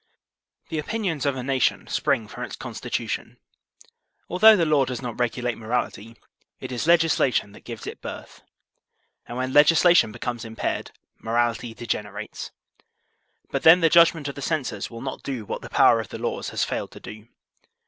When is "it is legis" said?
6.59-7.19